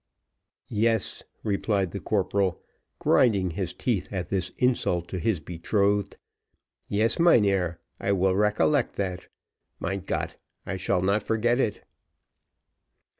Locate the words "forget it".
11.21-11.83